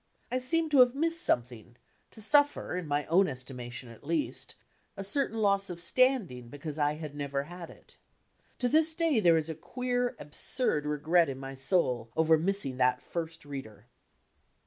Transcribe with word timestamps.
I 0.31 0.39
seemed 0.39 0.71
to 0.71 0.79
have 0.79 0.95
missed 0.95 1.21
something, 1.21 1.75
to 2.09 2.23
suffer, 2.23 2.75
in 2.75 2.87
my 2.87 3.05
own 3.05 3.27
esdmation, 3.27 3.93
at 3.93 4.03
least, 4.03 4.55
a 4.97 5.03
ceruin 5.03 5.35
loss 5.35 5.69
of 5.69 5.79
standing 5.79 6.47
because 6.49 6.79
I 6.79 6.93
had 6.95 7.13
never 7.13 7.43
had 7.43 7.69
it. 7.69 7.97
To 8.57 8.67
this 8.67 8.95
day 8.95 9.19
there 9.19 9.37
is 9.37 9.47
a 9.47 9.53
queer, 9.53 10.15
absurd 10.17 10.87
regret 10.87 11.29
in 11.29 11.37
my 11.37 11.53
soul 11.53 12.09
over 12.17 12.35
missing 12.35 12.77
that 12.77 12.99
First 12.99 13.45
Reader. 13.45 13.85